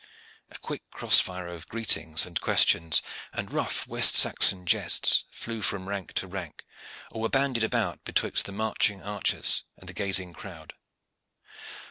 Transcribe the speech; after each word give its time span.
A 0.49 0.57
quick 0.57 0.81
cross 0.89 1.19
fire 1.19 1.45
of 1.45 1.67
greetings 1.67 2.25
and 2.25 2.41
questions 2.41 3.03
and 3.33 3.51
rough 3.51 3.85
West 3.85 4.15
Saxon 4.15 4.65
jests 4.65 5.25
flew 5.29 5.61
from 5.61 5.87
rank 5.87 6.13
to 6.13 6.27
rank, 6.27 6.65
or 7.11 7.21
were 7.21 7.29
bandied 7.29 7.63
about 7.63 8.03
betwixt 8.03 8.45
the 8.45 8.51
marching 8.51 9.03
archers 9.03 9.63
and 9.77 9.87
the 9.87 9.93
gazing 9.93 10.33
crowd. 10.33 10.73